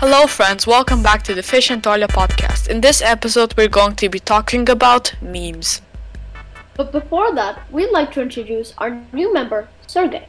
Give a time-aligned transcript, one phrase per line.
[0.00, 0.64] Hello, friends.
[0.64, 2.68] Welcome back to the Fish and Toilet podcast.
[2.68, 5.82] In this episode, we're going to be talking about memes.
[6.76, 10.28] But before that, we'd like to introduce our new member, Sergey.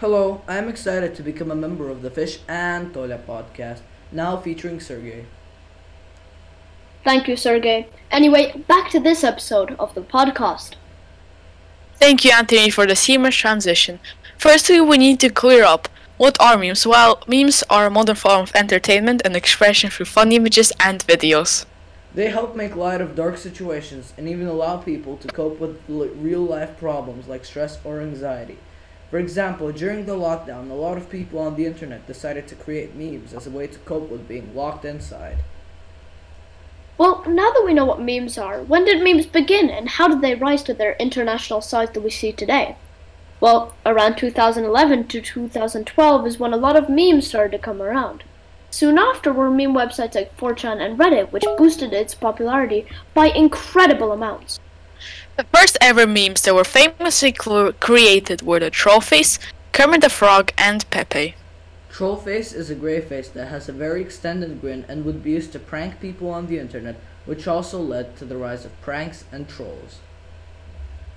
[0.00, 4.36] Hello, I am excited to become a member of the Fish and Toilet podcast, now
[4.36, 5.26] featuring Sergey.
[7.04, 7.86] Thank you, Sergey.
[8.10, 10.74] Anyway, back to this episode of the podcast.
[11.94, 14.00] Thank you, Anthony, for the seamless transition.
[14.36, 15.88] Firstly, we need to clear up
[16.20, 16.86] what are memes?
[16.86, 21.64] Well, memes are a modern form of entertainment and expression through fun images and videos.
[22.14, 26.42] They help make light of dark situations and even allow people to cope with real
[26.42, 28.58] life problems like stress or anxiety.
[29.10, 32.94] For example, during the lockdown, a lot of people on the internet decided to create
[32.94, 35.38] memes as a way to cope with being locked inside.
[36.98, 40.20] Well, now that we know what memes are, when did memes begin and how did
[40.20, 42.76] they rise to their international size that we see today?
[43.40, 48.22] Well, around 2011 to 2012 is when a lot of memes started to come around.
[48.70, 54.12] Soon after were meme websites like 4chan and Reddit, which boosted its popularity by incredible
[54.12, 54.60] amounts.
[55.36, 59.38] The first ever memes that were famously created were the Trollface,
[59.72, 61.34] Kermit the Frog, and Pepe.
[61.90, 65.52] Trollface is a gray face that has a very extended grin and would be used
[65.52, 69.48] to prank people on the internet, which also led to the rise of pranks and
[69.48, 69.98] trolls.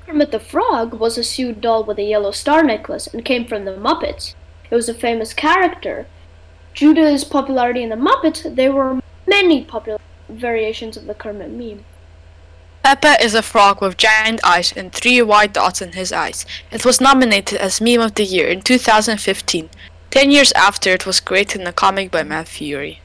[0.06, 3.64] Kermit the Frog was a sued doll with a yellow star necklace and came from
[3.64, 4.36] the Muppets.
[4.70, 6.08] It was a famous character.
[6.76, 11.52] Due to his popularity in the Muppets, there were many popular variations of the Kermit
[11.52, 11.86] meme.
[12.84, 16.46] Pepe is a frog with giant eyes and three white dots in his eyes.
[16.70, 19.70] It was nominated as Meme of the Year in 2015,
[20.12, 23.00] ten years after it was created in a comic by Matt Furie.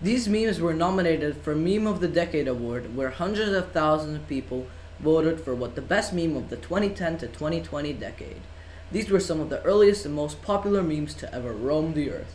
[0.00, 4.28] These memes were nominated for Meme of the Decade award, where hundreds of thousands of
[4.28, 4.68] people
[5.00, 8.40] voted for what the best meme of the 2010 to 2020 decade.
[8.90, 12.34] These were some of the earliest and most popular memes to ever roam the earth.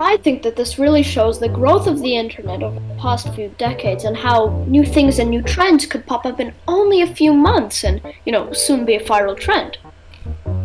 [0.00, 3.54] I think that this really shows the growth of the internet over the past few
[3.58, 7.32] decades and how new things and new trends could pop up in only a few
[7.32, 9.78] months and, you know, soon be a viral trend.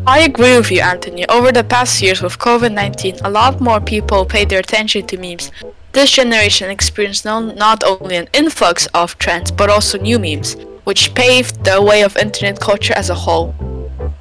[0.08, 1.28] I agree with you, Anthony.
[1.28, 5.18] Over the past years with COVID 19, a lot more people paid their attention to
[5.18, 5.52] memes
[5.92, 11.64] this generation experienced not only an influx of trends, but also new memes, which paved
[11.64, 13.56] the way of internet culture as a whole.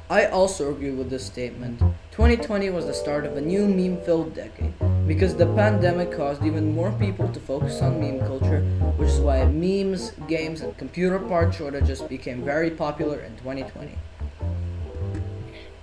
[0.09, 1.79] I also agree with this statement.
[2.11, 4.73] 2020 was the start of a new meme filled decade
[5.07, 8.61] because the pandemic caused even more people to focus on meme culture,
[8.97, 13.97] which is why memes, games, and computer part shortages became very popular in 2020.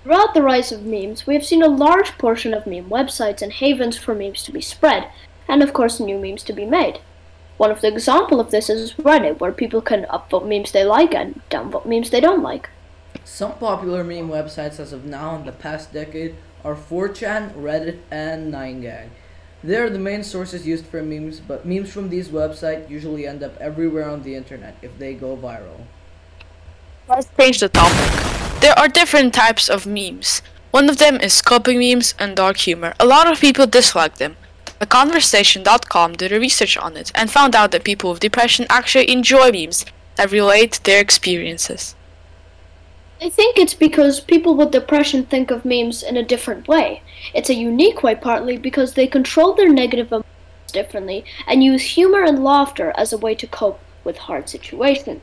[0.02, 3.52] Throughout the rise of memes, we have seen a large portion of meme websites and
[3.52, 5.08] havens for memes to be spread,
[5.48, 7.00] and of course new memes to be made.
[7.56, 11.14] One of the example of this is Reddit, where people can upvote memes they like
[11.14, 12.68] and downvote memes they don't like.
[13.24, 18.52] Some popular meme websites as of now in the past decade are 4chan, Reddit, and
[18.52, 19.08] 9gag.
[19.64, 23.42] They are the main sources used for memes, but memes from these websites usually end
[23.42, 25.86] up everywhere on the internet if they go viral.
[27.08, 28.60] Let's change the topic.
[28.60, 30.42] There are different types of memes.
[30.72, 32.94] One of them is coping memes and dark humor.
[33.00, 34.36] A lot of people dislike them.
[34.80, 39.50] TheConversation.com did a research on it and found out that people with depression actually enjoy
[39.50, 41.94] memes that relate their experiences.
[43.22, 47.02] I think it's because people with depression think of memes in a different way.
[47.32, 52.22] It's a unique way partly because they control their negative emotions differently and use humor
[52.22, 55.22] and laughter as a way to cope with hard situations.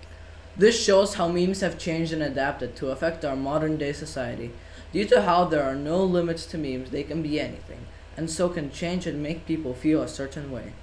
[0.57, 4.51] This shows how memes have changed and adapted to affect our modern day society.
[4.91, 7.85] Due to how there are no limits to memes, they can be anything
[8.17, 10.73] and so can change and make people feel a certain way.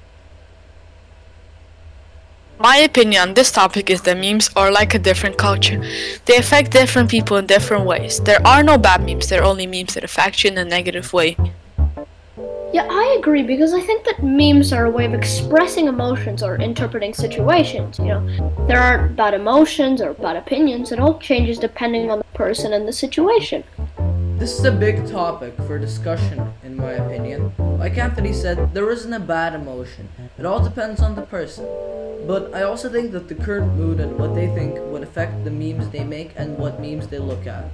[2.58, 5.82] My opinion on this topic is that memes are like a different culture.
[6.26, 8.20] They affect different people in different ways.
[8.20, 11.12] There are no bad memes, there are only memes that affect you in a negative
[11.14, 11.38] way.
[12.72, 16.56] Yeah, I agree because I think that memes are a way of expressing emotions or
[16.56, 17.98] interpreting situations.
[17.98, 22.24] You know, there aren't bad emotions or bad opinions, it all changes depending on the
[22.34, 23.64] person and the situation.
[24.40, 27.52] This is a big topic for discussion, in my opinion.
[27.58, 30.08] Like Anthony said, there isn't a bad emotion.
[30.38, 31.66] It all depends on the person.
[32.26, 35.50] But I also think that the current mood and what they think would affect the
[35.50, 37.66] memes they make and what memes they look at.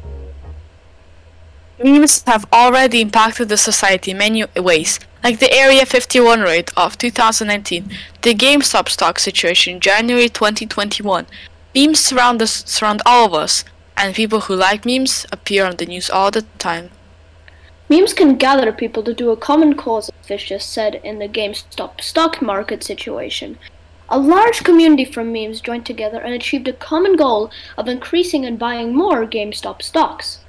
[1.79, 6.99] Memes have already impacted the society in many ways, like the Area 51 raid of
[6.99, 7.93] 2019,
[8.23, 11.27] the GameStop stock situation in January 2021.
[11.77, 13.63] Memes surround us, surround all of us,
[13.97, 16.91] and people who like memes appear on the news all the time.
[17.89, 21.29] Memes can gather people to do a common cause, as Fish just said in the
[21.29, 23.59] GameStop stock market situation.
[24.09, 28.59] A large community from memes joined together and achieved a common goal of increasing and
[28.59, 30.41] buying more GameStop stocks.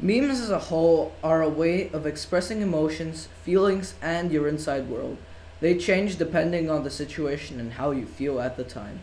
[0.00, 5.16] Memes as a whole are a way of expressing emotions, feelings, and your inside world.
[5.60, 9.00] They change depending on the situation and how you feel at the time.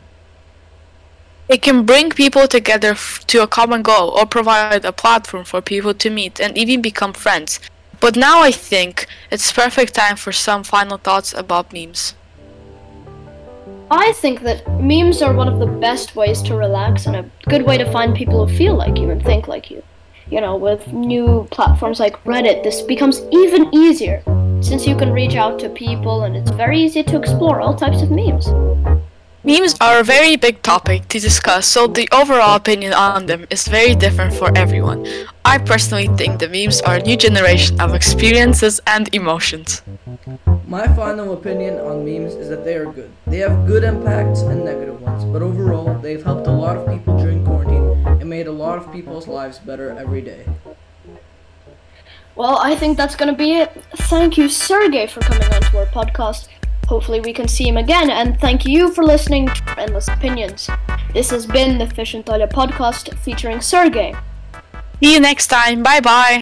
[1.48, 5.62] It can bring people together f- to a common goal or provide a platform for
[5.62, 7.60] people to meet and even become friends.
[8.00, 12.16] But now I think it's perfect time for some final thoughts about memes.
[13.92, 17.62] I think that memes are one of the best ways to relax and a good
[17.62, 19.84] way to find people who feel like you and think like you.
[20.32, 24.24] You know, with new platforms like Reddit, this becomes even easier
[24.62, 28.02] since you can reach out to people and it's very easy to explore all types
[28.02, 28.48] of memes.
[29.46, 33.68] Memes are a very big topic to discuss, so the overall opinion on them is
[33.68, 35.06] very different for everyone.
[35.46, 39.84] I personally think the memes are a new generation of experiences and emotions.
[40.68, 43.12] My final opinion on memes is that they are good.
[43.28, 47.16] They have good impacts and negative ones, but overall, they've helped a lot of people
[47.16, 50.48] during quarantine and made a lot of people's lives better every day.
[52.36, 53.72] Well, I think that's gonna be it.
[53.96, 56.50] Thank you, Sergey, for coming on to our podcast.
[56.88, 60.70] Hopefully, we can see him again, and thank you for listening to Endless Opinions.
[61.14, 64.14] This has been the Fish and Toilet podcast featuring Sergey.
[65.02, 65.84] See you next time.
[65.84, 66.34] Bye bye.